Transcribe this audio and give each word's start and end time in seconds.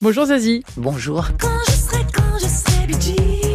Bonjour 0.00 0.26
Zazie. 0.26 0.62
Bonjour. 0.76 1.26
Quand 1.40 1.48
je 1.66 1.72
serai, 1.72 2.06
quand 2.14 2.38
je 2.38 2.46
serai 2.46 3.47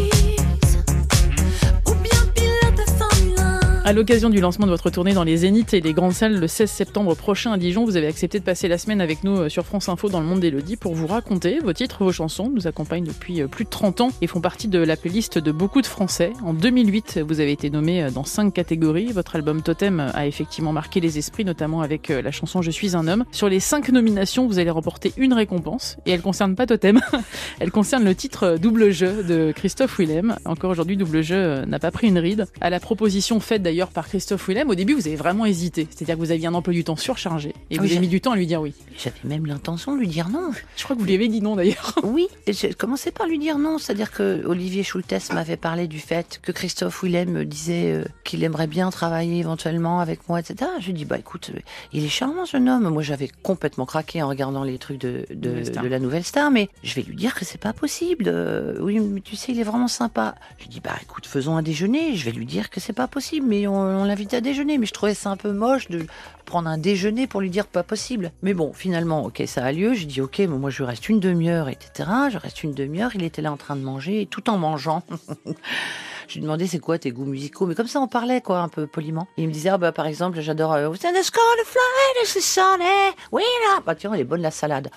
À 3.86 3.92
l'occasion 3.92 4.29
du 4.29 4.40
lancement 4.40 4.66
de 4.66 4.72
votre 4.72 4.90
tournée 4.90 5.14
dans 5.14 5.25
les 5.25 5.35
Zéniths 5.35 5.74
et 5.74 5.82
les 5.82 5.92
grandes 5.92 6.14
salles 6.14 6.40
le 6.40 6.48
16 6.48 6.72
septembre 6.72 7.16
prochain 7.17 7.51
à 7.51 7.58
Dijon, 7.58 7.83
vous 7.83 7.98
avez 7.98 8.07
accepté 8.07 8.39
de 8.39 8.46
passer 8.46 8.70
la 8.70 8.78
semaine 8.78 9.02
avec 9.02 9.25
nous 9.25 9.38
euh, 9.38 9.50
sur 9.50 9.66
France 9.66 9.89
Info 9.89 10.07
dans 10.07 10.21
le 10.21 10.25
monde 10.25 10.39
d'Elodie 10.39 10.78
pour 10.78 10.96
vous 10.96 11.05
raconter 11.05 11.59
vos 11.59 11.73
titres, 11.73 12.02
vos 12.02 12.14
chansons. 12.14 12.50
Nous 12.50 12.66
accompagnent 12.66 13.04
depuis 13.04 13.42
euh, 13.42 13.48
plus 13.48 13.66
de 13.66 13.70
30 13.70 14.00
ans 14.00 14.10
et 14.21 14.28
font 14.28 14.39
partie 14.39 14.70
de 14.70 14.80
la 14.80 14.96
playlist 14.96 15.38
de 15.38 15.52
beaucoup 15.52 15.82
de 15.82 15.86
Français. 15.86 16.32
En 16.46 16.54
2008, 16.54 17.20
vous 17.28 17.42
avez 17.42 17.52
été 17.52 17.70
nommé 17.70 18.02
euh, 18.02 18.10
dans 18.10 18.24
5 18.24 18.54
catégories. 18.54 19.07
Votre 19.07 19.36
album 19.36 19.61
Totem 19.61 20.00
a 20.00 20.28
effectivement 20.28 20.71
marqué 20.71 21.02
les 21.02 21.18
esprits, 21.18 21.43
notamment 21.43 21.82
avec 21.82 22.07
la 22.07 22.32
chanson 22.32 22.61
Je 22.61 22.71
suis 22.71 22.96
un 22.96 23.06
homme. 23.10 23.25
Sur 23.34 23.50
les 23.50 23.60
5 23.60 23.89
nominations, 23.89 24.47
vous 24.47 24.60
allez 24.60 24.70
remporter 24.70 25.11
une 25.18 25.34
récompense 25.34 25.97
et 26.06 26.11
elle 26.11 26.21
concerne 26.21 26.56
pas 26.56 26.68
Totem. 26.68 27.02
elle 27.60 27.71
concerne 27.71 28.06
le 28.06 28.15
titre 28.15 28.57
Double 28.61 28.92
jeu 28.92 29.24
de 29.24 29.52
Christophe 29.52 30.00
Willem. 30.00 30.38
Encore 30.46 30.71
aujourd'hui, 30.71 30.96
Double 30.96 31.21
jeu 31.21 31.65
n'a 31.65 31.79
pas 31.79 31.92
pris 31.92 32.07
une 32.07 32.20
ride. 32.20 32.45
À 32.61 32.70
la 32.70 32.79
proposition 32.79 33.41
faite 33.41 33.61
d'ailleurs 33.73 33.89
par 33.89 34.07
Christophe 34.07 34.47
Willem, 34.47 34.69
au 34.69 34.75
début 34.75 34.93
vous 34.93 35.07
avez 35.07 35.15
vraiment 35.15 35.47
hésité. 35.47 35.87
C'est-à-dire 35.89 36.13
que 36.15 36.19
vous 36.19 36.29
aviez 36.29 36.45
un 36.45 36.53
emploi 36.53 36.73
du 36.75 36.83
temps 36.83 36.95
surchargé 36.95 37.55
et 37.71 37.77
vous 37.77 37.81
Oui, 37.81 37.87
avez 37.87 37.95
j'ai- 37.95 37.99
mis 37.99 38.07
du 38.07 38.21
temps 38.21 38.31
à 38.33 38.35
lui 38.35 38.45
dire 38.45 38.61
oui. 38.61 38.73
J'avais 39.03 39.15
même 39.23 39.47
l'intention 39.47 39.95
de 39.95 39.99
lui 39.99 40.07
dire 40.07 40.29
non. 40.29 40.51
Je 40.77 40.83
crois 40.83 40.95
que 40.95 41.01
vous 41.01 41.07
lui 41.07 41.15
avez 41.15 41.27
dit 41.27 41.41
non 41.41 41.55
d'ailleurs. 41.55 41.95
Oui, 42.03 42.27
j'ai 42.47 42.73
commencé 42.73 43.09
par 43.11 43.25
lui 43.25 43.39
dire 43.39 43.57
non. 43.57 43.79
C'est-à-dire 43.79 44.11
que 44.11 44.45
Olivier 44.45 44.83
Schultes 44.83 45.31
m'avait 45.33 45.57
parlé 45.57 45.87
du 45.87 45.99
fait 45.99 46.39
que 46.43 46.51
Christophe 46.51 47.01
Willem 47.01 47.31
me 47.31 47.45
disait 47.45 47.91
euh, 47.91 48.03
qu'il 48.23 48.43
aimerait 48.43 48.67
bien 48.67 48.91
travailler 48.91 49.39
éventuellement 49.39 49.99
avec 49.99 50.27
moi, 50.29 50.39
etc. 50.39 50.69
Je 50.79 50.87
lui 50.87 50.93
dis, 50.93 51.05
bah 51.05 51.17
écoute, 51.17 51.51
euh, 51.55 51.59
il 51.93 52.03
est 52.05 52.09
charmant 52.09 52.45
ce 52.45 52.57
homme. 52.57 52.89
Moi, 52.89 53.01
j'avais 53.01 53.29
complètement 53.41 53.85
craqué 53.85 54.21
en 54.21 54.27
regardant 54.27 54.63
les 54.63 54.77
trucs 54.77 54.99
de, 54.99 55.25
de, 55.33 55.63
la 55.87 55.99
nouvelle 55.99 56.23
star, 56.23 56.51
mais 56.51 56.69
je 56.83 56.93
vais 56.93 57.01
lui 57.01 57.15
dire 57.15 57.33
que 57.33 57.45
c'est 57.45 57.57
pas 57.57 57.73
possible. 57.73 58.25
Euh, 58.27 58.77
oui, 58.81 58.99
mais 58.99 59.21
tu 59.21 59.35
sais, 59.35 59.53
il 59.53 59.59
est 59.59 59.63
vraiment 59.63 59.87
sympa. 59.87 60.35
Je 60.58 60.63
lui 60.65 60.69
dis, 60.69 60.80
bah 60.81 60.95
écoute, 61.02 61.25
faisons 61.25 61.55
un 61.55 61.63
déjeuner. 61.63 62.15
Je 62.15 62.25
vais 62.25 62.31
lui 62.31 62.45
dire 62.45 62.69
que 62.69 62.80
c'est 62.80 62.93
pas 62.93 63.08
possible, 63.08 63.47
mais 63.47 63.62
on, 63.67 63.73
on 63.75 64.03
l'invite 64.06 64.33
à 64.33 64.42
déjeuner. 64.42 64.78
Mais 64.78 64.86
je 64.86 64.94
trouvais 64.94 65.14
ça 65.14 65.30
un 65.30 65.38
peu 65.38 65.52
moche 65.52 65.88
de 65.89 66.06
prendre 66.45 66.67
un 66.69 66.78
déjeuner 66.78 67.28
pour 67.28 67.42
lui 67.42 67.50
dire 67.50 67.67
pas 67.67 67.83
possible. 67.83 68.31
Mais 68.42 68.53
bon, 68.53 68.73
finalement, 68.73 69.23
ok, 69.25 69.44
ça 69.45 69.64
a 69.66 69.72
lieu. 69.72 69.94
J'ai 69.94 70.05
dit, 70.05 70.22
ok, 70.22 70.39
mais 70.39 70.47
moi 70.47 70.70
je 70.70 70.83
reste 70.83 71.09
une 71.09 71.20
demi-heure, 71.20 71.70
etc. 71.70 72.09
Je 72.31 72.38
reste 72.38 72.64
une 72.64 72.73
demi-heure. 72.73 73.11
Il 73.16 73.23
était 73.23 73.42
là 73.42 73.52
en 73.52 73.58
train 73.58 73.75
de 73.75 73.81
manger, 73.83 74.28
tout 74.30 74.50
en 74.50 74.58
mangeant. 74.58 75.03
Je 76.30 76.36
lui 76.36 76.42
demandais 76.44 76.67
c'est 76.67 76.80
quoi 76.80 76.97
tes 76.97 77.11
goûts 77.11 77.25
musicaux, 77.25 77.66
mais 77.66 77.75
comme 77.75 77.88
ça 77.88 78.00
on 78.00 78.08
parlait 78.08 78.39
quoi, 78.39 78.59
un 78.59 78.70
peu 78.70 78.88
poliment. 78.88 79.28
Et 79.38 79.44
il 79.44 79.47
me 79.50 79.53
disait 79.53 79.70
ah 79.70 79.77
bah 79.77 79.92
par 79.92 80.05
exemple 80.08 80.39
j'adore 80.39 80.72
euh, 80.73 80.89
the 80.89 80.95
sky 81.22 81.39
to 81.58 81.66
fly, 81.66 82.61
we 83.31 83.44
are- 83.73 83.81
Bah 83.86 83.94
tiens 83.94 84.14
elle 84.14 84.22
est 84.22 84.23
bonne 84.23 84.42
la 84.42 84.50
salade. 84.50 84.89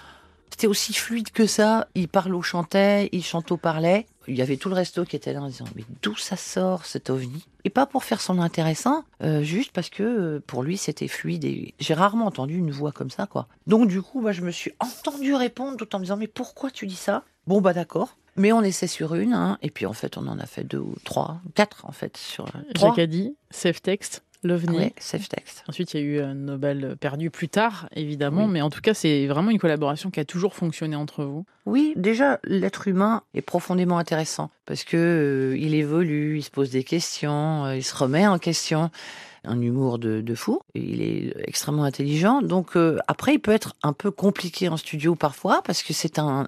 C'était 0.50 0.66
aussi 0.66 0.92
fluide 0.92 1.30
que 1.30 1.46
ça. 1.46 1.88
Il 1.94 2.08
parle 2.08 2.40
chantait, 2.42 3.08
il 3.12 3.22
chanteau 3.22 3.56
parlait. 3.56 4.06
Il 4.28 4.36
y 4.36 4.42
avait 4.42 4.56
tout 4.56 4.68
le 4.68 4.74
resto 4.74 5.04
qui 5.04 5.14
était 5.14 5.32
là 5.32 5.42
en 5.42 5.48
disant 5.48 5.66
mais 5.76 5.84
d'où 6.02 6.16
ça 6.16 6.36
sort 6.36 6.84
cet 6.84 7.10
ovni? 7.10 7.44
Et 7.64 7.70
pas 7.70 7.86
pour 7.86 8.04
faire 8.04 8.20
son 8.20 8.40
intéressant, 8.40 9.04
euh, 9.22 9.42
juste 9.42 9.72
parce 9.72 9.90
que 9.90 10.02
euh, 10.02 10.42
pour 10.46 10.62
lui 10.62 10.76
c'était 10.76 11.08
fluide. 11.08 11.44
Et 11.44 11.74
j'ai 11.78 11.94
rarement 11.94 12.26
entendu 12.26 12.56
une 12.56 12.70
voix 12.70 12.92
comme 12.92 13.10
ça 13.10 13.26
quoi. 13.26 13.48
Donc 13.66 13.88
du 13.88 14.02
coup 14.02 14.20
moi 14.20 14.32
je 14.32 14.42
me 14.42 14.50
suis 14.50 14.72
entendu 14.80 15.34
répondre 15.34 15.76
tout 15.76 15.94
en 15.94 15.98
me 15.98 16.04
disant 16.04 16.16
mais 16.16 16.26
pourquoi 16.26 16.70
tu 16.70 16.86
dis 16.86 16.96
ça? 16.96 17.22
Bon 17.46 17.60
bah 17.60 17.72
d'accord. 17.72 18.16
Mais 18.38 18.52
on 18.52 18.62
essaie 18.62 18.86
sur 18.86 19.14
une, 19.14 19.32
hein, 19.32 19.56
et 19.62 19.70
puis 19.70 19.86
en 19.86 19.94
fait 19.94 20.18
on 20.18 20.26
en 20.26 20.38
a 20.38 20.44
fait 20.46 20.62
deux 20.62 20.78
ou 20.78 20.94
trois, 21.04 21.40
quatre 21.54 21.86
en 21.86 21.92
fait 21.92 22.16
sur. 22.18 22.46
Jacques 22.78 22.98
a 22.98 23.06
dit, 23.06 23.34
Safe 23.50 23.80
Text, 23.80 24.22
l'OVNI. 24.46 24.76
Ouais, 24.76 24.92
safe 24.98 25.28
text. 25.28 25.64
Ensuite, 25.68 25.92
il 25.94 26.00
y 26.00 26.02
a 26.02 26.06
eu 26.06 26.20
un 26.20 26.34
Nobel 26.34 26.96
perdu 26.98 27.30
plus 27.30 27.48
tard, 27.48 27.88
évidemment, 27.94 28.44
Oui. 28.46 28.50
mais 28.52 28.62
en 28.62 28.70
tout 28.70 28.80
cas, 28.80 28.94
c'est 28.94 29.26
vraiment 29.26 29.50
une 29.50 29.58
collaboration 29.58 30.10
qui 30.10 30.20
a 30.20 30.24
toujours 30.24 30.54
fonctionné 30.54 30.96
entre 30.96 31.24
vous. 31.24 31.44
Oui, 31.66 31.92
déjà 31.96 32.38
l'être 32.44 32.88
humain 32.88 33.22
est 33.34 33.42
profondément 33.42 33.98
intéressant 33.98 34.50
parce 34.66 34.84
que 34.84 34.96
euh, 34.96 35.58
il 35.58 35.74
évolue, 35.74 36.38
il 36.38 36.42
se 36.42 36.50
pose 36.50 36.70
des 36.70 36.84
questions, 36.84 37.64
euh, 37.66 37.76
il 37.76 37.82
se 37.84 37.94
remet 37.94 38.26
en 38.26 38.38
question. 38.38 38.90
Un 39.46 39.60
humour 39.60 39.98
de, 39.98 40.34
fou, 40.34 40.60
il 40.74 41.02
est 41.02 41.34
extrêmement 41.46 41.84
intelligent. 41.84 42.42
Donc 42.42 42.76
euh, 42.76 42.98
après, 43.08 43.34
il 43.34 43.38
peut 43.38 43.52
être 43.52 43.74
un 43.82 43.92
peu 43.92 44.10
compliqué 44.10 44.68
en 44.68 44.76
studio 44.76 45.14
parfois 45.14 45.62
parce 45.64 45.82
que 45.82 45.92
c'est 45.92 46.18
un, 46.18 46.46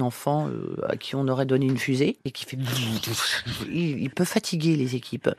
enfant 0.00 0.48
euh, 0.48 0.76
à 0.88 0.96
qui 0.96 1.14
on 1.14 1.28
aurait 1.28 1.46
donné 1.46 1.66
une 1.66 1.78
fusée 1.78 2.18
et 2.24 2.30
qui 2.30 2.44
fait. 2.44 2.58
Il, 3.70 4.00
il 4.00 4.10
peut 4.10 4.24
fatiguer 4.24 4.76
les 4.76 4.96
équipes. 4.96 5.30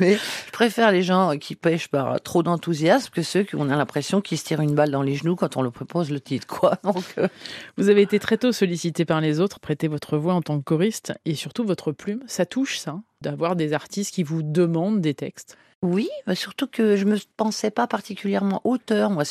Mais 0.00 0.18
je 0.46 0.52
préfère 0.52 0.92
les 0.92 1.02
gens 1.02 1.36
qui 1.38 1.54
pêchent 1.54 1.88
par 1.88 2.20
trop 2.20 2.42
d'enthousiasme 2.42 3.10
que 3.10 3.22
ceux 3.22 3.42
qui 3.42 3.56
on 3.56 3.70
a 3.70 3.76
l'impression 3.76 4.20
qu'ils 4.20 4.38
se 4.38 4.44
tirent 4.44 4.60
une 4.60 4.74
balle 4.74 4.90
dans 4.90 5.02
les 5.02 5.14
genoux 5.14 5.36
quand 5.36 5.56
on 5.56 5.62
leur 5.62 5.72
propose 5.72 6.10
le 6.10 6.20
titre, 6.20 6.46
quoi. 6.46 6.78
Donc 6.84 7.04
euh, 7.18 7.28
Vous 7.76 7.88
avez 7.88 8.02
été 8.02 8.18
très 8.18 8.38
tôt 8.38 8.52
sollicité 8.52 9.04
par 9.04 9.20
les 9.20 9.40
autres, 9.40 9.60
prêter 9.60 9.88
votre 9.88 10.18
voix 10.18 10.34
en 10.34 10.42
tant 10.42 10.58
que 10.58 10.64
choriste 10.64 11.12
et 11.24 11.34
surtout 11.34 11.64
votre 11.64 11.92
plume. 11.92 12.22
Ça 12.26 12.46
touche 12.46 12.78
ça, 12.78 13.00
d'avoir 13.20 13.56
des 13.56 13.72
artistes 13.72 14.14
qui 14.14 14.22
vous 14.22 14.42
demandent 14.42 15.00
des 15.00 15.14
textes. 15.14 15.56
Oui, 15.82 16.08
bah 16.26 16.34
surtout 16.34 16.66
que 16.66 16.96
je 16.96 17.04
me 17.04 17.16
pensais 17.36 17.70
pas 17.70 17.86
particulièrement 17.86 18.60
auteur. 18.64 19.10
Moi, 19.10 19.22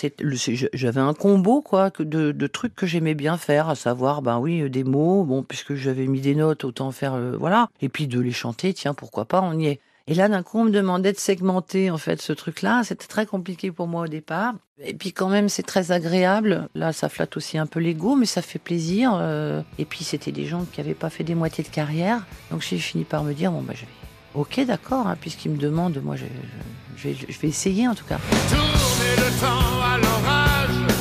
j'avais 0.74 1.02
un 1.02 1.14
combo 1.14 1.62
quoi 1.62 1.90
de, 2.00 2.48
trucs 2.48 2.74
que 2.74 2.86
j'aimais 2.86 3.16
bien 3.16 3.36
faire, 3.36 3.68
à 3.68 3.76
savoir, 3.76 4.22
ben 4.22 4.40
oui, 4.40 4.62
euh, 4.62 4.70
des 4.70 4.86
mots. 4.86 5.26
Bon, 5.26 5.44
puisque 5.44 5.76
j'avais 5.76 6.08
mis 6.08 6.22
des 6.22 6.36
notes, 6.36 6.64
autant 6.64 6.92
faire, 6.92 7.16
euh, 7.16 7.36
voilà. 7.38 7.68
Et 7.82 7.90
puis 7.90 8.08
de 8.08 8.22
les 8.22 8.32
chanter, 8.32 8.74
tiens, 8.74 8.94
pourquoi 8.94 9.26
pas, 9.26 9.42
on 9.42 9.60
y 9.60 9.68
est. 9.68 9.82
Et 10.10 10.14
là, 10.14 10.30
d'un 10.30 10.42
coup, 10.42 10.60
on 10.60 10.64
me 10.64 10.72
demandait 10.72 11.12
de 11.12 11.20
segmenter 11.20 11.92
en 11.92 11.98
fait 11.98 12.22
ce 12.22 12.32
truc-là. 12.32 12.84
C'était 12.86 13.08
très 13.08 13.26
compliqué 13.26 13.74
pour 13.74 13.88
moi 13.88 14.04
au 14.04 14.08
départ. 14.08 14.54
Et 14.80 14.94
puis 14.94 15.12
quand 15.12 15.28
même, 15.28 15.50
c'est 15.50 15.64
très 15.64 15.92
agréable. 15.92 16.70
Là, 16.76 16.94
ça 16.94 17.10
flatte 17.10 17.36
aussi 17.36 17.58
un 17.58 17.66
peu 17.66 17.82
l'ego, 17.82 18.16
mais 18.16 18.26
ça 18.26 18.42
fait 18.42 18.60
plaisir. 18.60 19.12
euh. 19.20 19.62
Et 19.80 19.84
puis 19.84 20.06
c'était 20.06 20.32
des 20.32 20.46
gens 20.46 20.66
qui 20.72 20.80
n'avaient 20.80 20.94
pas 20.94 21.10
fait 21.10 21.26
des 21.26 21.36
moitiés 21.36 21.66
de 21.66 21.70
carrière. 21.70 22.26
Donc 22.52 22.62
j'ai 22.62 22.78
fini 22.78 23.04
par 23.04 23.26
me 23.26 23.34
dire, 23.34 23.52
bon, 23.52 23.62
bah 23.62 23.74
je 23.76 23.82
vais 23.82 23.88
Ok, 24.36 24.60
d'accord, 24.66 25.08
hein, 25.08 25.18
puisqu'il 25.20 25.52
me 25.52 25.58
demande, 25.58 26.00
moi 26.04 26.16
je, 26.16 26.26
je- 26.26 26.98
je 26.98 27.08
vais, 27.10 27.16
je 27.30 27.40
vais 27.40 27.48
essayer 27.48 27.88
en 27.88 27.96
tout 27.96 28.06
cas. 28.06 28.18
Tourner 28.50 29.16
le 29.18 29.40
temps 29.40 29.82
à 29.84 29.98
l'orage, 29.98 30.94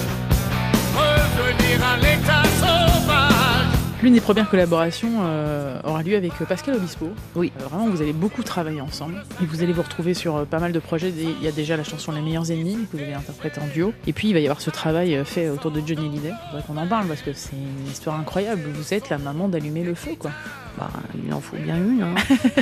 revenir 0.95 1.85
à 1.87 1.97
l'état 1.99 2.43
sauvage. 2.59 3.67
L'une 4.03 4.13
des 4.15 4.21
premières 4.21 4.49
collaborations 4.49 5.11
euh, 5.23 5.81
aura 5.85 6.03
lieu 6.03 6.17
avec 6.17 6.33
Pascal 6.49 6.77
Obispo. 6.77 7.11
Oui. 7.35 7.51
Euh, 7.61 7.65
vraiment, 7.65 7.89
vous 7.89 8.01
allez 8.03 8.13
beaucoup 8.13 8.43
travailler 8.43 8.81
ensemble. 8.81 9.25
Et 9.43 9.47
vous 9.47 9.63
allez 9.63 9.73
vous 9.73 9.83
retrouver 9.83 10.15
sur 10.15 10.37
euh, 10.37 10.45
pas 10.45 10.59
mal 10.61 10.73
de 10.73 10.79
projets. 10.79 11.11
Il 11.11 11.43
y 11.43 11.49
a 11.49 11.53
déjà 11.53 11.77
la 11.77 11.83
chanson 11.85 12.13
Les 12.13 12.21
meilleurs 12.21 12.51
ennemis 12.51 12.87
que 12.93 12.97
vous 12.97 13.03
allez 13.03 13.15
interpréter 13.15 13.61
en 13.61 13.67
duo. 13.67 13.93
Et 14.07 14.13
puis, 14.13 14.29
il 14.29 14.35
va 14.35 14.41
y 14.41 14.45
avoir 14.45 14.61
ce 14.61 14.71
travail 14.71 15.17
euh, 15.17 15.25
fait 15.25 15.49
autour 15.49 15.71
de 15.73 15.83
Johnny 15.85 16.07
Hallyday. 16.09 16.29
Il 16.31 16.51
faudrait 16.51 16.63
qu'on 16.67 16.77
en 16.77 16.87
parle 16.87 17.07
parce 17.09 17.23
que 17.23 17.33
c'est 17.33 17.57
une 17.57 17.91
histoire 17.91 18.19
incroyable. 18.21 18.63
Vous 18.75 18.95
êtes 18.95 19.09
la 19.09 19.19
maman 19.19 19.49
d'allumer 19.49 19.83
le 19.83 19.95
feu, 19.95 20.13
quoi. 20.19 20.31
Bah, 20.79 20.91
il 21.27 21.33
en 21.33 21.41
faut 21.41 21.57
bien 21.57 21.77
une, 21.77 22.03
hein. 22.03 22.15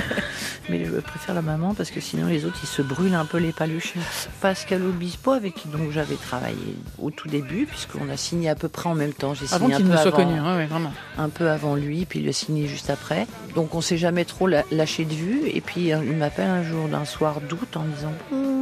mais 0.68 0.84
je 0.84 0.90
préfère 1.00 1.34
la 1.34 1.42
maman 1.42 1.74
parce 1.74 1.90
que 1.90 2.00
sinon 2.00 2.28
les 2.28 2.44
autres 2.44 2.58
ils 2.62 2.66
se 2.68 2.80
brûlent 2.80 3.14
un 3.14 3.24
peu 3.24 3.38
les 3.38 3.50
paluches. 3.52 3.94
Pascal 4.40 4.82
Obispo 4.82 5.32
avec 5.32 5.54
qui 5.54 5.66
donc 5.68 5.90
j'avais 5.90 6.14
travaillé 6.14 6.76
au 7.00 7.10
tout 7.10 7.26
début 7.28 7.66
puisqu'on 7.66 8.08
a 8.08 8.16
signé 8.16 8.48
à 8.48 8.54
peu 8.54 8.68
près 8.68 8.88
en 8.88 8.94
même 8.94 9.12
temps. 9.12 9.34
J'ai 9.34 9.46
signé 9.48 9.74
un 9.74 9.80
peu 9.80 9.92
avant- 9.92 10.10
connu, 10.12 10.38
hein, 10.38 10.56
ouais, 10.56 10.66
vraiment. 10.66 10.92
un 11.18 11.28
peu 11.28 11.50
avant 11.50 11.74
lui, 11.74 12.04
puis 12.06 12.20
il 12.20 12.28
a 12.28 12.32
signé 12.32 12.68
juste 12.68 12.88
après. 12.88 13.26
Donc 13.56 13.74
on 13.74 13.80
s'est 13.80 13.98
jamais 13.98 14.24
trop 14.24 14.46
lâché 14.46 15.04
de 15.04 15.14
vue. 15.14 15.40
Et 15.52 15.60
puis 15.60 15.88
il 15.88 16.16
m'appelle 16.16 16.48
un 16.50 16.62
jour 16.62 16.86
d'un 16.88 17.04
soir 17.04 17.40
d'août 17.40 17.76
en 17.76 17.80
me 17.82 17.92
disant 17.94 18.12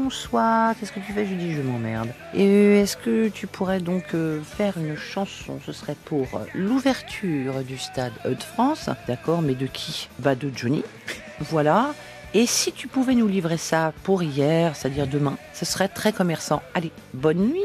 Bonsoir, 0.03 0.75
qu'est-ce 0.75 0.91
que 0.91 0.99
tu 0.99 1.13
fais? 1.13 1.25
Je 1.25 1.35
dis 1.35 1.53
Je 1.53 1.63
m'emmerde. 1.63 2.09
Et 2.35 2.45
euh, 2.45 2.83
est-ce 2.83 2.97
que 2.97 3.29
tu 3.29 3.47
pourrais 3.47 3.79
donc 3.79 4.15
euh, 4.15 4.41
faire 4.43 4.77
une 4.77 4.97
chanson? 4.97 5.61
Ce 5.65 5.71
serait 5.71 5.95
pour 6.05 6.27
euh, 6.35 6.45
l'ouverture 6.55 7.63
du 7.63 7.79
stade 7.79 8.13
de 8.25 8.35
France. 8.43 8.91
D'accord, 9.07 9.43
mais 9.43 9.55
de 9.55 9.67
qui? 9.67 10.09
Bah 10.19 10.35
de 10.35 10.51
Johnny. 10.55 10.83
Voilà. 11.41 11.95
Et 12.35 12.47
si 12.47 12.73
tu 12.73 12.89
pouvais 12.89 13.15
nous 13.15 13.29
livrer 13.29 13.59
ça 13.59 13.93
pour 14.03 14.25
hier, 14.25 14.75
c'est-à-dire 14.75 15.07
demain, 15.07 15.37
ce 15.55 15.65
serait 15.65 15.89
très 15.89 16.13
commerçant. 16.13 16.63
Allez, 16.75 16.91
bonne 17.15 17.51
nuit. 17.51 17.61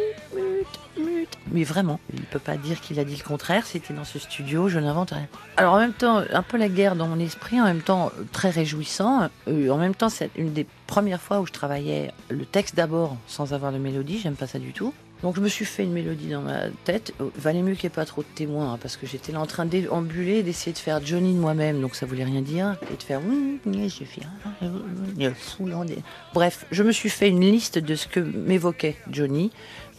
Mais 1.51 1.63
vraiment, 1.63 1.99
il 2.13 2.19
ne 2.19 2.25
peut 2.25 2.39
pas 2.39 2.57
dire 2.57 2.81
qu'il 2.81 2.99
a 2.99 3.03
dit 3.03 3.15
le 3.15 3.23
contraire. 3.23 3.65
C'était 3.65 3.93
dans 3.93 4.03
ce 4.03 4.19
studio, 4.19 4.69
je 4.69 4.79
n'invente 4.79 5.11
rien. 5.11 5.27
Alors 5.55 5.73
en 5.73 5.79
même 5.79 5.93
temps, 5.93 6.23
un 6.31 6.43
peu 6.43 6.57
la 6.57 6.69
guerre 6.69 6.95
dans 6.95 7.07
mon 7.07 7.19
esprit, 7.19 7.59
en 7.59 7.65
même 7.65 7.81
temps 7.81 8.11
très 8.31 8.49
réjouissant. 8.49 9.29
Euh, 9.47 9.69
en 9.69 9.77
même 9.77 9.95
temps, 9.95 10.09
c'est 10.09 10.29
une 10.35 10.53
des 10.53 10.65
premières 10.87 11.21
fois 11.21 11.39
où 11.39 11.45
je 11.45 11.51
travaillais 11.51 12.11
le 12.29 12.45
texte 12.45 12.75
d'abord 12.75 13.17
sans 13.27 13.53
avoir 13.53 13.71
de 13.71 13.77
mélodie. 13.77 14.19
J'aime 14.19 14.35
pas 14.35 14.47
ça 14.47 14.59
du 14.59 14.73
tout. 14.73 14.93
Donc 15.23 15.35
je 15.35 15.41
me 15.41 15.47
suis 15.47 15.65
fait 15.65 15.83
une 15.83 15.93
mélodie 15.93 16.29
dans 16.29 16.41
ma 16.41 16.69
tête. 16.83 17.13
Euh, 17.21 17.29
Valait 17.35 17.61
mieux 17.61 17.73
qu'il 17.73 17.89
n'y 17.89 17.93
ait 17.93 17.95
pas 17.95 18.05
trop 18.05 18.21
de 18.21 18.27
témoins, 18.35 18.73
hein, 18.73 18.79
parce 18.81 18.97
que 18.97 19.07
j'étais 19.07 19.31
là 19.31 19.39
en 19.39 19.45
train 19.45 19.65
de 19.65 19.71
déambuler, 19.71 20.43
d'essayer 20.43 20.73
de 20.73 20.77
faire 20.77 21.03
Johnny 21.03 21.33
de 21.33 21.39
moi-même, 21.39 21.81
donc 21.81 21.95
ça 21.95 22.05
voulait 22.05 22.23
rien 22.23 22.41
dire, 22.41 22.77
et 22.91 22.95
de 22.95 23.03
faire 23.03 23.21
Bref, 26.33 26.65
je 26.71 26.83
me 26.83 26.91
suis 26.91 27.09
fait 27.09 27.29
une 27.29 27.41
liste 27.41 27.79
de 27.79 27.95
ce 27.95 28.07
que 28.07 28.19
m'évoquait 28.19 28.95
Johnny, 29.09 29.51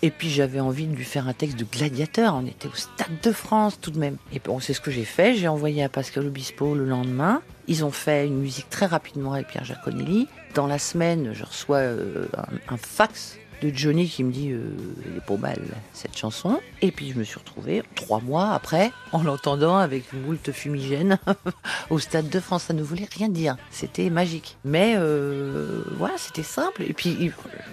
et 0.03 0.11
puis 0.11 0.31
j'avais 0.31 0.61
envie 0.61 0.87
de 0.87 0.95
lui 0.95 1.05
faire 1.05 1.27
un 1.27 1.33
texte 1.33 1.59
de 1.59 1.65
gladiateur. 1.65 2.35
On 2.35 2.47
était 2.47 2.69
au 2.69 2.75
Stade 2.75 3.21
de 3.21 3.33
France 3.33 3.81
tout 3.81 3.91
de 3.91 3.99
même. 3.99 4.17
Et 4.33 4.39
bon, 4.39 4.61
c'est 4.61 4.73
ce 4.73 4.81
que 4.81 4.93
j'ai 4.93 5.05
fait. 5.05 5.35
J'ai 5.35 5.49
envoyé 5.49 5.83
à 5.83 5.89
Pascal 5.89 6.27
Obispo 6.27 6.75
le 6.77 6.85
lendemain. 6.85 7.43
Ils 7.67 7.85
ont 7.85 7.91
fait 7.91 8.27
une 8.27 8.39
musique 8.39 8.71
très 8.71 8.87
rapidement 8.87 9.33
avec 9.33 9.49
Pierre 9.49 9.65
Jaconelli. 9.65 10.29
Dans 10.55 10.69
la 10.69 10.79
semaine, 10.79 11.33
je 11.35 11.45
reçois 11.45 11.79
euh, 11.79 12.27
un 12.69 12.77
fax 12.77 13.39
de 13.63 13.71
Johnny 13.75 14.09
qui 14.09 14.25
me 14.25 14.33
dit 14.33 14.51
euh, 14.51 14.71
Elle 15.07 15.19
est 15.19 15.25
pour 15.27 15.39
balle, 15.39 15.63
cette 15.93 16.17
chanson. 16.17 16.61
Et 16.83 16.91
puis 16.91 17.11
je 17.13 17.19
me 17.19 17.25
suis 17.25 17.39
retrouvée 17.39 17.83
trois 17.95 18.21
mois 18.21 18.51
après 18.51 18.93
en 19.13 19.23
l'entendant 19.23 19.79
avec 19.79 20.13
une 20.13 20.23
moult 20.23 20.53
fumigène 20.53 21.19
au 21.91 21.99
Stade 21.99 22.29
de 22.29 22.41
France. 22.41 22.65
Ça 22.65 22.75
ne 22.75 22.83
voulait 22.83 23.09
rien 23.11 23.29
dire. 23.29 23.57
C'était 23.71 24.11
magique. 24.11 24.57
Mais 24.65 24.95
euh, 24.97 25.83
voilà, 25.97 26.15
c'était 26.17 26.43
simple. 26.43 26.83
Et 26.83 26.93
puis, 26.93 27.33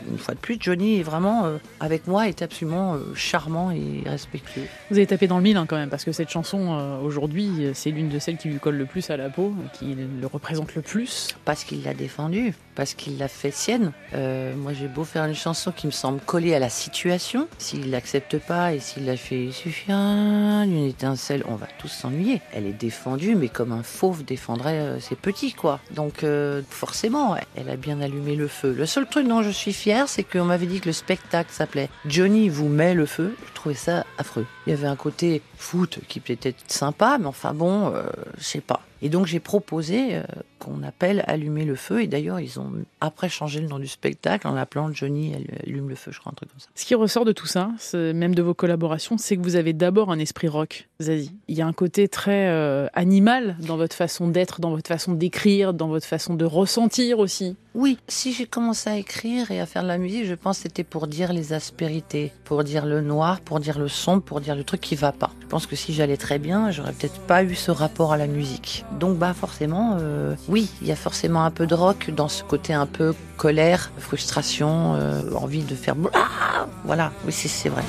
une 0.09 0.17
fois 0.17 0.33
de 0.33 0.39
plus, 0.39 0.57
Johnny 0.59 0.99
est 0.99 1.03
vraiment, 1.03 1.45
euh, 1.45 1.57
avec 1.79 2.07
moi, 2.07 2.27
est 2.27 2.41
absolument 2.41 2.95
euh, 2.95 2.99
charmant 3.15 3.71
et 3.71 4.03
respectueux. 4.05 4.65
Vous 4.89 4.97
avez 4.97 5.07
tapé 5.07 5.27
dans 5.27 5.37
le 5.37 5.43
mille 5.43 5.57
hein, 5.57 5.65
quand 5.67 5.77
même, 5.77 5.89
parce 5.89 6.05
que 6.05 6.11
cette 6.11 6.29
chanson, 6.29 6.99
aujourd'hui, 7.03 7.71
c'est 7.73 7.91
l'une 7.91 8.09
de 8.09 8.19
celles 8.19 8.37
qui 8.37 8.49
lui 8.49 8.59
colle 8.59 8.75
le 8.75 8.85
plus 8.85 9.09
à 9.09 9.17
la 9.17 9.29
peau, 9.29 9.53
qui 9.73 9.95
le 9.95 10.27
représente 10.27 10.75
le 10.75 10.81
plus. 10.81 11.35
Parce 11.45 11.63
qu'il 11.63 11.83
l'a 11.83 11.93
défendue, 11.93 12.53
parce 12.75 12.93
qu'il 12.93 13.17
l'a 13.17 13.27
fait 13.27 13.51
sienne. 13.51 13.91
Euh, 14.13 14.55
moi, 14.55 14.73
j'ai 14.73 14.87
beau 14.87 15.03
faire 15.03 15.25
une 15.25 15.35
chanson 15.35 15.71
qui 15.71 15.87
me 15.87 15.91
semble 15.91 16.19
coller 16.19 16.53
à 16.53 16.59
la 16.59 16.69
situation. 16.69 17.47
S'il 17.57 17.89
l'accepte 17.89 18.37
pas 18.37 18.73
et 18.73 18.79
s'il 18.79 19.05
la 19.05 19.17
fait, 19.17 19.45
il 19.45 19.53
suffit 19.53 19.87
d'une 19.87 20.85
étincelle, 20.85 21.43
on 21.47 21.55
va 21.55 21.67
tous 21.79 21.87
s'ennuyer. 21.87 22.41
Elle 22.53 22.65
est 22.65 22.73
défendue, 22.73 23.35
mais 23.35 23.49
comme 23.49 23.71
un 23.71 23.83
fauve 23.83 24.23
défendrait 24.23 24.79
euh, 24.79 24.99
ses 24.99 25.15
petits, 25.15 25.53
quoi. 25.53 25.79
Donc, 25.91 26.23
euh, 26.23 26.61
forcément, 26.69 27.35
elle 27.55 27.69
a 27.69 27.77
bien 27.77 28.01
allumé 28.01 28.35
le 28.35 28.47
feu. 28.47 28.73
Le 28.77 28.85
seul 28.85 29.07
truc 29.07 29.27
dont 29.27 29.41
je 29.41 29.49
suis 29.49 29.73
fière, 29.73 30.09
c'est 30.09 30.23
qu'on 30.23 30.45
m'avait 30.45 30.65
dit 30.65 30.81
que 30.81 30.87
le 30.87 30.93
spectacle 30.93 31.51
s'appelait 31.51 31.89
Johnny 32.05 32.49
vous 32.49 32.67
met 32.67 32.93
le 32.93 33.05
feu. 33.05 33.35
Ça 33.73 34.05
affreux. 34.17 34.45
Il 34.67 34.69
y 34.69 34.73
avait 34.73 34.87
un 34.87 34.95
côté 34.95 35.41
foot 35.57 35.99
qui 36.07 36.19
peut 36.19 36.37
être 36.41 36.63
sympa, 36.67 37.17
mais 37.19 37.25
enfin 37.25 37.53
bon, 37.53 37.93
euh, 37.93 38.03
je 38.37 38.43
sais 38.43 38.61
pas. 38.61 38.81
Et 39.01 39.09
donc 39.09 39.25
j'ai 39.25 39.39
proposé 39.39 40.15
euh, 40.15 40.23
qu'on 40.59 40.83
appelle 40.83 41.23
Allumer 41.27 41.65
le 41.65 41.75
feu. 41.75 42.01
Et 42.01 42.07
d'ailleurs, 42.07 42.39
ils 42.39 42.59
ont 42.59 42.71
après 43.01 43.29
changé 43.29 43.61
le 43.61 43.67
nom 43.67 43.79
du 43.79 43.87
spectacle 43.87 44.47
en 44.47 44.53
l'appelant 44.53 44.91
Johnny 44.91 45.33
Allume 45.63 45.89
le 45.89 45.95
feu, 45.95 46.11
je 46.11 46.19
crois, 46.19 46.31
un 46.31 46.35
truc 46.35 46.49
comme 46.49 46.59
ça. 46.59 46.69
Ce 46.75 46.85
qui 46.85 46.95
ressort 46.95 47.25
de 47.25 47.31
tout 47.31 47.45
ça, 47.45 47.69
même 47.93 48.33
de 48.33 48.41
vos 48.41 48.53
collaborations, 48.53 49.17
c'est 49.17 49.37
que 49.37 49.41
vous 49.41 49.55
avez 49.55 49.73
d'abord 49.73 50.11
un 50.11 50.19
esprit 50.19 50.47
rock, 50.47 50.87
Zazie. 51.01 51.31
Il 51.47 51.55
y 51.55 51.61
a 51.61 51.67
un 51.67 51.73
côté 51.73 52.07
très 52.07 52.47
euh, 52.47 52.87
animal 52.93 53.57
dans 53.59 53.77
votre 53.77 53.95
façon 53.95 54.27
d'être, 54.27 54.59
dans 54.59 54.71
votre 54.71 54.87
façon 54.87 55.13
d'écrire, 55.13 55.73
dans 55.73 55.87
votre 55.87 56.07
façon 56.07 56.33
de 56.33 56.45
ressentir 56.45 57.19
aussi. 57.19 57.55
Oui, 57.75 57.97
si 58.07 58.31
j'ai 58.31 58.45
commencé 58.45 58.89
à 58.89 58.97
écrire 58.97 59.51
et 59.51 59.59
à 59.59 59.65
faire 59.65 59.83
de 59.83 59.89
la 59.89 59.97
musique, 59.97 60.25
je 60.25 60.33
pense 60.33 60.57
que 60.57 60.63
c'était 60.63 60.85
pour 60.85 61.07
dire 61.07 61.33
les 61.33 61.51
aspérités, 61.51 62.31
pour 62.45 62.63
dire 62.63 62.85
le 62.85 63.01
noir, 63.01 63.41
pour 63.41 63.54
dire 63.59 63.79
le 63.79 63.87
sombre, 63.87 64.21
pour 64.21 64.41
dire 64.41 64.55
le 64.55 64.63
truc 64.63 64.81
qui 64.81 64.95
va 64.95 65.11
pas. 65.11 65.31
Je 65.41 65.47
pense 65.47 65.67
que 65.67 65.75
si 65.75 65.93
j'allais 65.93 66.17
très 66.17 66.39
bien, 66.39 66.71
j'aurais 66.71 66.93
peut-être 66.93 67.19
pas 67.21 67.43
eu 67.43 67.55
ce 67.55 67.71
rapport 67.71 68.13
à 68.13 68.17
la 68.17 68.27
musique. 68.27 68.85
Donc 68.99 69.17
bah 69.17 69.33
forcément, 69.33 69.97
euh, 69.99 70.35
oui, 70.47 70.69
il 70.81 70.87
y 70.87 70.91
a 70.91 70.95
forcément 70.95 71.43
un 71.45 71.51
peu 71.51 71.67
de 71.67 71.75
rock 71.75 72.11
dans 72.11 72.27
ce 72.27 72.43
côté 72.43 72.73
un 72.73 72.85
peu 72.85 73.13
colère, 73.37 73.91
frustration, 73.97 74.95
euh, 74.95 75.21
envie 75.35 75.63
de 75.63 75.75
faire 75.75 75.95
voilà, 76.85 77.11
oui 77.25 77.31
c'est 77.31 77.69
vrai. 77.69 77.83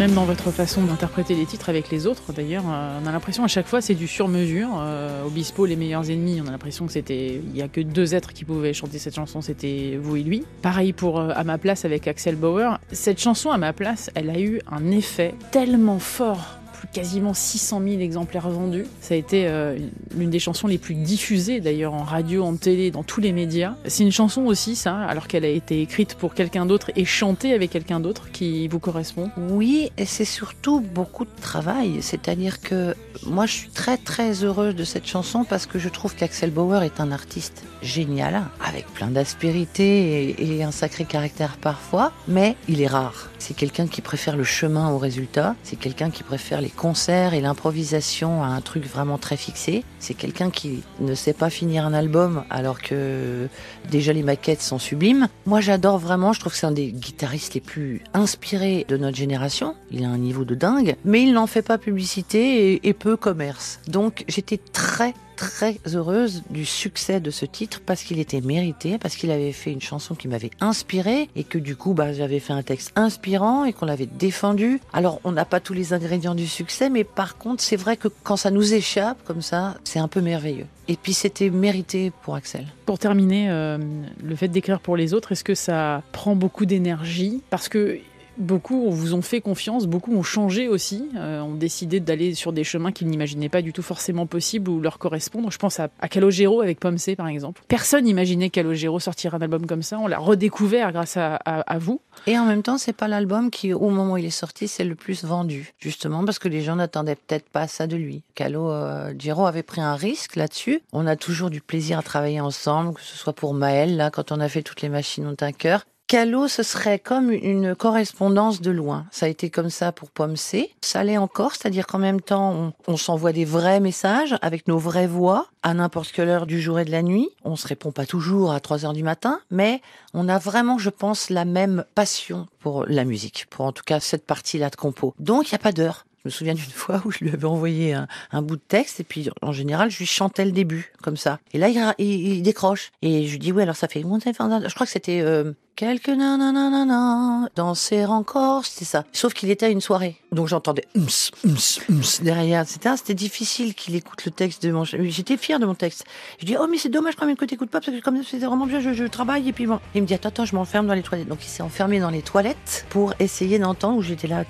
Même 0.00 0.14
dans 0.14 0.24
votre 0.24 0.50
façon 0.50 0.82
d'interpréter 0.84 1.34
les 1.34 1.44
titres 1.44 1.68
avec 1.68 1.90
les 1.90 2.06
autres, 2.06 2.32
d'ailleurs, 2.32 2.64
euh, 2.66 2.98
on 3.04 3.06
a 3.06 3.12
l'impression 3.12 3.44
à 3.44 3.48
chaque 3.48 3.66
fois 3.66 3.82
c'est 3.82 3.94
du 3.94 4.08
sur-mesure. 4.08 4.70
Euh, 4.80 5.26
Obispo, 5.26 5.66
les 5.66 5.76
meilleurs 5.76 6.08
ennemis, 6.08 6.40
on 6.42 6.48
a 6.48 6.50
l'impression 6.50 6.86
que 6.86 6.92
c'était, 6.92 7.34
il 7.34 7.54
y 7.54 7.60
a 7.60 7.68
que 7.68 7.82
deux 7.82 8.14
êtres 8.14 8.32
qui 8.32 8.46
pouvaient 8.46 8.72
chanter 8.72 8.98
cette 8.98 9.14
chanson, 9.14 9.42
c'était 9.42 9.98
vous 10.02 10.16
et 10.16 10.22
lui. 10.22 10.46
Pareil 10.62 10.94
pour 10.94 11.20
euh, 11.20 11.32
À 11.36 11.44
ma 11.44 11.58
place 11.58 11.84
avec 11.84 12.08
Axel 12.08 12.36
Bauer. 12.36 12.78
Cette 12.92 13.20
chanson 13.20 13.50
À 13.50 13.58
ma 13.58 13.74
place, 13.74 14.10
elle 14.14 14.30
a 14.30 14.40
eu 14.40 14.62
un 14.72 14.90
effet 14.90 15.34
tellement 15.50 15.98
fort. 15.98 16.59
Quasiment 16.92 17.34
600 17.34 17.82
000 17.84 18.00
exemplaires 18.00 18.48
vendus. 18.48 18.86
Ça 19.00 19.14
a 19.14 19.16
été 19.16 19.46
euh, 19.46 19.78
l'une 20.16 20.30
des 20.30 20.38
chansons 20.38 20.66
les 20.66 20.78
plus 20.78 20.94
diffusées 20.94 21.60
d'ailleurs 21.60 21.94
en 21.94 22.02
radio, 22.02 22.44
en 22.44 22.56
télé, 22.56 22.90
dans 22.90 23.02
tous 23.02 23.20
les 23.20 23.32
médias. 23.32 23.74
C'est 23.86 24.02
une 24.02 24.12
chanson 24.12 24.42
aussi, 24.46 24.76
ça, 24.76 24.96
alors 24.96 25.28
qu'elle 25.28 25.44
a 25.44 25.48
été 25.48 25.82
écrite 25.82 26.14
pour 26.14 26.34
quelqu'un 26.34 26.66
d'autre 26.66 26.90
et 26.96 27.04
chantée 27.04 27.52
avec 27.54 27.70
quelqu'un 27.70 28.00
d'autre 28.00 28.30
qui 28.32 28.68
vous 28.68 28.78
correspond. 28.78 29.30
Oui, 29.36 29.90
et 29.98 30.04
c'est 30.04 30.24
surtout 30.24 30.80
beaucoup 30.80 31.24
de 31.24 31.40
travail. 31.40 31.98
C'est-à-dire 32.00 32.60
que 32.60 32.94
moi, 33.26 33.46
je 33.46 33.52
suis 33.52 33.70
très 33.70 33.96
très 33.96 34.44
heureuse 34.44 34.74
de 34.74 34.84
cette 34.84 35.06
chanson 35.06 35.44
parce 35.44 35.66
que 35.66 35.78
je 35.78 35.88
trouve 35.88 36.14
qu'Axel 36.14 36.50
Bauer 36.50 36.82
est 36.82 37.00
un 37.00 37.12
artiste 37.12 37.62
génial, 37.82 38.42
avec 38.66 38.86
plein 38.86 39.08
d'aspérité 39.08 40.36
et 40.38 40.62
un 40.62 40.70
sacré 40.70 41.04
caractère 41.04 41.56
parfois, 41.56 42.12
mais 42.28 42.56
il 42.68 42.80
est 42.80 42.86
rare. 42.86 43.30
C'est 43.38 43.54
quelqu'un 43.54 43.86
qui 43.86 44.00
préfère 44.00 44.36
le 44.36 44.44
chemin 44.44 44.90
au 44.90 44.98
résultat. 44.98 45.56
C'est 45.62 45.76
quelqu'un 45.76 46.10
qui 46.10 46.22
préfère 46.22 46.60
les 46.60 46.69
concerts 46.76 47.34
et 47.34 47.40
l'improvisation 47.40 48.42
à 48.42 48.48
un 48.48 48.60
truc 48.60 48.86
vraiment 48.86 49.18
très 49.18 49.36
fixé. 49.36 49.84
C'est 49.98 50.14
quelqu'un 50.14 50.50
qui 50.50 50.82
ne 51.00 51.14
sait 51.14 51.32
pas 51.32 51.50
finir 51.50 51.84
un 51.84 51.94
album 51.94 52.44
alors 52.50 52.80
que 52.80 53.48
déjà 53.90 54.12
les 54.12 54.22
maquettes 54.22 54.62
sont 54.62 54.78
sublimes. 54.78 55.28
Moi, 55.46 55.60
j'adore 55.60 55.98
vraiment. 55.98 56.32
Je 56.32 56.40
trouve 56.40 56.52
que 56.52 56.58
c'est 56.58 56.66
un 56.66 56.72
des 56.72 56.92
guitaristes 56.92 57.54
les 57.54 57.60
plus 57.60 58.02
inspirés 58.14 58.86
de 58.88 58.96
notre 58.96 59.16
génération. 59.16 59.74
Il 59.90 60.04
a 60.04 60.08
un 60.08 60.18
niveau 60.18 60.44
de 60.44 60.54
dingue, 60.54 60.96
mais 61.04 61.22
il 61.22 61.32
n'en 61.32 61.46
fait 61.46 61.62
pas 61.62 61.78
publicité 61.78 62.72
et, 62.72 62.88
et 62.88 62.94
peu 62.94 63.16
commerce. 63.16 63.80
Donc, 63.88 64.24
j'étais 64.28 64.58
très 64.58 65.14
très 65.40 65.78
heureuse 65.94 66.42
du 66.50 66.66
succès 66.66 67.18
de 67.18 67.30
ce 67.30 67.46
titre 67.46 67.80
parce 67.84 68.02
qu'il 68.02 68.18
était 68.18 68.42
mérité, 68.42 68.98
parce 68.98 69.16
qu'il 69.16 69.30
avait 69.30 69.52
fait 69.52 69.72
une 69.72 69.80
chanson 69.80 70.14
qui 70.14 70.28
m'avait 70.28 70.50
inspirée 70.60 71.30
et 71.34 71.44
que 71.44 71.56
du 71.56 71.76
coup 71.76 71.94
bah, 71.94 72.12
j'avais 72.12 72.40
fait 72.40 72.52
un 72.52 72.62
texte 72.62 72.92
inspirant 72.94 73.64
et 73.64 73.72
qu'on 73.72 73.86
l'avait 73.86 74.04
défendu. 74.04 74.80
Alors 74.92 75.18
on 75.24 75.32
n'a 75.32 75.46
pas 75.46 75.58
tous 75.58 75.72
les 75.72 75.94
ingrédients 75.94 76.34
du 76.34 76.46
succès, 76.46 76.90
mais 76.90 77.04
par 77.04 77.38
contre 77.38 77.62
c'est 77.62 77.76
vrai 77.76 77.96
que 77.96 78.08
quand 78.22 78.36
ça 78.36 78.50
nous 78.50 78.74
échappe 78.74 79.16
comme 79.24 79.40
ça, 79.40 79.78
c'est 79.84 79.98
un 79.98 80.08
peu 80.08 80.20
merveilleux. 80.20 80.66
Et 80.88 80.96
puis 80.96 81.14
c'était 81.14 81.48
mérité 81.48 82.12
pour 82.22 82.34
Axel. 82.34 82.66
Pour 82.84 82.98
terminer, 82.98 83.48
euh, 83.48 83.78
le 84.22 84.36
fait 84.36 84.48
d'écrire 84.48 84.80
pour 84.80 84.96
les 84.96 85.14
autres, 85.14 85.32
est-ce 85.32 85.44
que 85.44 85.54
ça 85.54 86.02
prend 86.12 86.36
beaucoup 86.36 86.66
d'énergie? 86.66 87.42
Parce 87.48 87.70
que 87.70 87.98
beaucoup 88.40 88.90
vous 88.90 89.14
ont 89.14 89.22
fait 89.22 89.40
confiance, 89.40 89.86
beaucoup 89.86 90.12
ont 90.14 90.22
changé 90.22 90.68
aussi, 90.68 91.08
euh, 91.16 91.40
ont 91.40 91.54
décidé 91.54 92.00
d'aller 92.00 92.34
sur 92.34 92.52
des 92.52 92.64
chemins 92.64 92.92
qu'ils 92.92 93.08
n'imaginaient 93.08 93.48
pas 93.48 93.62
du 93.62 93.72
tout 93.72 93.82
forcément 93.82 94.26
possibles 94.26 94.70
ou 94.70 94.80
leur 94.80 94.98
correspondre. 94.98 95.50
Je 95.50 95.58
pense 95.58 95.78
à, 95.80 95.88
à 96.00 96.08
Calogero 96.08 96.60
avec 96.60 96.80
Pomme 96.80 96.98
C 96.98 97.16
par 97.16 97.28
exemple. 97.28 97.62
Personne 97.68 98.04
n'imaginait 98.04 98.50
Calogero 98.50 98.98
sortir 99.00 99.34
un 99.34 99.40
album 99.40 99.66
comme 99.66 99.82
ça. 99.82 99.98
On 99.98 100.06
l'a 100.06 100.18
redécouvert 100.18 100.92
grâce 100.92 101.16
à, 101.16 101.36
à- 101.36 101.78
vous. 101.78 102.00
Et 102.26 102.38
en 102.38 102.44
même 102.44 102.62
temps, 102.62 102.78
c'est 102.78 102.92
pas 102.92 103.08
l'album 103.08 103.50
qui, 103.50 103.72
au 103.72 103.88
moment 103.90 104.14
où 104.14 104.16
il 104.16 104.24
est 104.24 104.30
sorti, 104.30 104.68
c'est 104.68 104.84
le 104.84 104.94
plus 104.94 105.24
vendu. 105.24 105.72
Justement 105.78 106.24
parce 106.24 106.38
que 106.38 106.48
les 106.48 106.62
gens 106.62 106.76
n'attendaient 106.76 107.16
peut-être 107.16 107.48
pas 107.48 107.66
ça 107.66 107.86
de 107.86 107.96
lui. 107.96 108.22
Calo 108.34 108.70
euh, 108.70 109.12
avait 109.46 109.62
pris 109.62 109.80
un 109.80 109.94
risque 109.94 110.36
là-dessus. 110.36 110.80
On 110.92 111.06
a 111.06 111.16
toujours 111.16 111.50
du 111.50 111.60
plaisir 111.60 111.98
à 111.98 112.02
travailler 112.02 112.40
ensemble, 112.40 112.94
que 112.94 113.00
ce 113.02 113.16
soit 113.16 113.32
pour 113.32 113.54
Maël, 113.54 113.96
là, 113.96 114.10
quand 114.10 114.32
on 114.32 114.40
a 114.40 114.48
fait 114.48 114.62
toutes 114.62 114.82
les 114.82 114.88
machines 114.88 115.26
ont 115.26 115.36
un 115.40 115.52
cœur. 115.52 115.84
Calo, 116.10 116.48
ce 116.48 116.64
serait 116.64 116.98
comme 116.98 117.30
une 117.30 117.76
correspondance 117.76 118.60
de 118.60 118.72
loin. 118.72 119.06
Ça 119.12 119.26
a 119.26 119.28
été 119.28 119.48
comme 119.48 119.70
ça 119.70 119.92
pour 119.92 120.10
Pomme 120.10 120.34
C. 120.34 120.72
Ça 120.80 121.04
l'est 121.04 121.18
encore, 121.18 121.54
c'est-à-dire 121.54 121.86
qu'en 121.86 122.00
même 122.00 122.20
temps, 122.20 122.72
on, 122.88 122.96
s'envoie 122.96 123.30
des 123.30 123.44
vrais 123.44 123.78
messages 123.78 124.34
avec 124.42 124.66
nos 124.66 124.76
vraies 124.76 125.06
voix 125.06 125.46
à 125.62 125.72
n'importe 125.72 126.10
quelle 126.10 126.28
heure 126.28 126.46
du 126.48 126.60
jour 126.60 126.80
et 126.80 126.84
de 126.84 126.90
la 126.90 127.02
nuit. 127.02 127.28
On 127.44 127.54
se 127.54 127.68
répond 127.68 127.92
pas 127.92 128.06
toujours 128.06 128.50
à 128.50 128.58
3 128.58 128.86
heures 128.86 128.92
du 128.92 129.04
matin, 129.04 129.38
mais 129.52 129.82
on 130.12 130.28
a 130.28 130.38
vraiment, 130.38 130.78
je 130.78 130.90
pense, 130.90 131.30
la 131.30 131.44
même 131.44 131.84
passion 131.94 132.48
pour 132.58 132.86
la 132.86 133.04
musique, 133.04 133.46
pour 133.48 133.64
en 133.64 133.70
tout 133.70 133.84
cas 133.86 134.00
cette 134.00 134.26
partie-là 134.26 134.68
de 134.70 134.74
compo. 134.74 135.14
Donc, 135.20 135.52
il 135.52 135.54
n'y 135.54 135.60
a 135.60 135.62
pas 135.62 135.70
d'heure. 135.70 136.06
Je 136.24 136.28
me 136.28 136.30
souviens 136.30 136.54
d'une 136.54 136.64
fois 136.70 137.02
où 137.04 137.12
je 137.12 137.18
lui 137.20 137.30
avais 137.30 137.44
envoyé 137.44 137.94
un, 137.94 138.42
bout 138.42 138.56
de 138.56 138.62
texte 138.66 139.00
et 139.00 139.04
puis 139.04 139.30
en 139.42 139.52
général 139.52 139.90
je 139.90 139.98
lui 139.98 140.06
chantais 140.06 140.44
le 140.44 140.52
début 140.52 140.92
comme 141.02 141.16
ça. 141.16 141.38
Et 141.52 141.58
là 141.58 141.68
il, 141.98 142.06
il 142.06 142.42
décroche 142.42 142.90
et 143.02 143.26
je 143.26 143.32
lui 143.32 143.38
dis 143.38 143.52
oui 143.52 143.62
alors 143.62 143.76
ça 143.76 143.88
fait 143.88 144.02
je 144.02 144.74
crois 144.74 144.86
que 144.86 144.92
c'était 144.92 145.20
euh, 145.20 145.52
quelques 145.80 146.08
nananana 146.10 147.48
danser 147.56 148.04
encore 148.04 148.66
c'était 148.66 148.84
ça. 148.84 149.06
Sauf 149.14 149.32
qu'il 149.32 149.48
était 149.48 149.64
à 149.64 149.70
une 149.70 149.80
soirée 149.80 150.16
donc 150.30 150.46
j'entendais 150.46 150.84
ums, 150.94 151.30
ums, 151.46 151.80
ums 151.88 152.20
derrière 152.22 152.60
etc. 152.60 152.96
C'était 152.98 153.14
difficile 153.14 153.74
qu'il 153.74 153.96
écoute 153.96 154.26
le 154.26 154.30
texte 154.30 154.62
de 154.62 154.72
mon 154.72 154.84
j'étais 154.84 155.38
fière 155.38 155.58
de 155.58 155.64
mon 155.64 155.74
texte. 155.74 156.04
Je 156.38 156.44
dis 156.44 156.54
oh 156.60 156.66
mais 156.70 156.76
c'est 156.76 156.90
dommage 156.90 157.16
quand 157.16 157.24
même 157.24 157.36
que 157.36 157.46
t'écoutes 157.46 157.70
pas 157.70 157.80
parce 157.80 157.96
que 157.96 158.02
comme 158.02 158.22
c'était 158.22 158.44
vraiment 158.44 158.66
bien 158.66 158.80
je, 158.80 159.04
travaille 159.04 159.48
et 159.48 159.52
puis 159.54 159.66
bon. 159.66 159.80
Il 159.94 160.02
me 160.02 160.06
dit 160.06 160.12
attends 160.12 160.28
attends 160.28 160.44
je 160.44 160.54
m'enferme 160.54 160.86
dans 160.86 160.92
les 160.92 161.02
toilettes 161.02 161.28
donc 161.28 161.42
il 161.42 161.48
s'est 161.48 161.62
enfermé 161.62 161.98
dans 161.98 162.10
les 162.10 162.20
toilettes 162.20 162.84
pour 162.90 163.14
essayer 163.18 163.58
d'entendre 163.58 163.96
où 163.96 164.02
j'étais 164.02 164.28
là 164.28 164.44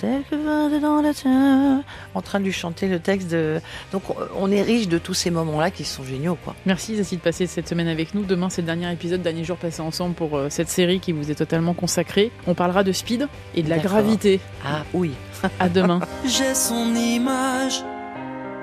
en 2.15 2.23
train 2.23 2.41
de 2.41 2.45
lui 2.45 2.53
chanter 2.53 2.89
le 2.89 2.99
texte 2.99 3.29
de. 3.31 3.61
Donc 3.93 4.03
on- 4.11 4.17
on 4.37 4.51
est 4.51 4.63
riche 4.63 4.89
de 4.89 4.99
tous 4.99 5.15
ces 5.15 5.31
moments-là 5.31 5.71
qui 5.71 5.85
sont 5.85 6.03
géniaux, 6.03 6.37
quoi. 6.43 6.57
Merci 6.67 6.97
Zazie 6.97 7.19
de 7.19 7.21
passer 7.21 7.47
cette 7.47 7.69
semaine 7.69 7.87
avec 7.87 8.15
nous. 8.15 8.25
Demain 8.25 8.51
c'est 8.51 8.63
le 8.63 8.67
dernier 8.67 8.93
épisode, 8.93 9.23
dernier 9.23 9.45
jour 9.45 9.57
passé 9.57 9.81
ensemble 9.81 10.17
pour 10.17 10.37
euh, 10.37 10.49
cette 10.51 10.69
série 10.69 10.99
qui 10.99 11.13
vous 11.13 11.20
est 11.29 11.35
totalement 11.35 11.75
consacrée. 11.75 12.31
On 12.47 12.55
parlera 12.55 12.85
de 12.85 12.93
speed 12.93 13.27
et 13.55 13.63
de 13.63 13.69
la 13.69 13.79
gravité. 13.79 14.41
Ah 14.65 14.83
oui. 14.95 15.13
À 15.59 15.69
demain. 15.69 16.01
J'ai 16.25 16.55
son 16.55 16.95
image, 16.95 17.83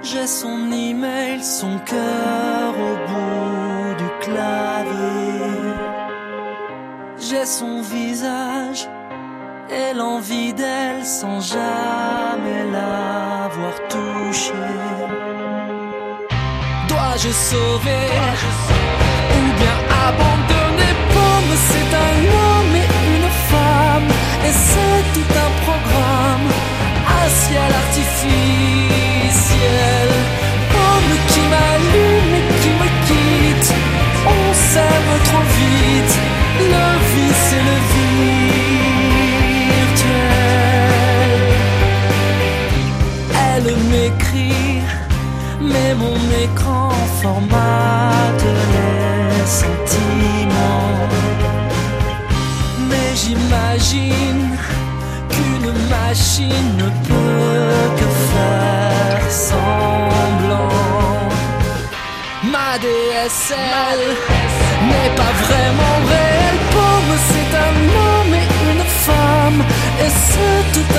j'ai 0.03 0.27
son 0.27 0.71
email, 0.71 1.43
son 1.43 1.79
cœur 1.79 2.73
au 2.77 2.95
bout 3.09 3.95
du 3.97 4.09
clavier. 4.21 5.73
J'ai 7.19 7.45
son 7.45 7.81
visage 7.81 8.87
et 9.69 9.93
l'envie 9.95 10.53
d'elle 10.53 11.03
sans 11.03 11.41
jamais 11.41 12.63
l'avoir 12.71 13.73
touché. 13.89 14.51
toucher. 14.51 14.53
Dois-je 16.87 17.29
sauver? 17.31 18.07
Ou 19.35 19.59
bien 19.59 19.77
abandonner? 20.07 20.56
M'écrit 43.97 44.81
mais 45.59 45.93
mon 45.95 46.19
écran 46.45 46.89
formate 47.21 48.47
les 48.73 49.45
sentiments. 49.45 51.07
Mais 52.89 53.09
j'imagine 53.15 54.57
qu'une 55.29 55.71
machine 55.95 56.69
ne 56.77 56.89
peut 57.07 57.87
que 57.99 58.09
faire 58.31 59.31
semblant. 59.31 60.69
Ma 62.53 62.77
DSL 62.83 64.01
n'est 64.89 65.13
pas 65.21 65.33
vraiment 65.43 65.97
réelle. 66.11 66.59
Pomme, 66.71 67.13
c'est 67.29 67.51
un 67.67 67.77
homme 68.03 68.33
et 68.41 68.47
une 68.71 68.85
femme, 69.05 69.61
et 70.03 70.11
c'est 70.27 70.63
tout 70.73 70.96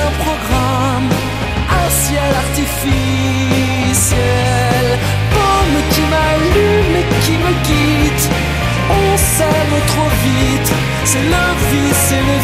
c'est 11.11 11.27
le 11.35 11.47
vice 11.71 12.13
et 12.19 12.25
le 12.29 12.39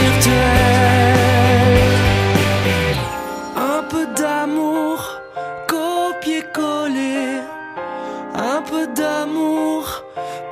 virtuel. 0.00 0.36
Un 3.72 3.80
peu 3.90 4.04
d'amour, 4.20 4.96
copier-coller. 5.68 7.40
Un 8.54 8.60
peu 8.70 8.86
d'amour, 9.00 9.82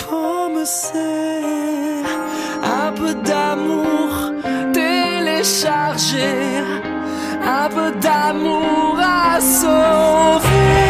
pomme 0.03 0.63
c'est. 0.65 2.03
Un 2.81 2.91
peu 2.99 3.13
d'amour, 3.29 4.11
télécharger. 4.75 6.63
Un 7.61 7.69
peu 7.77 7.91
d'amour 8.07 8.99
à 9.01 9.41
sauver. 9.41 10.90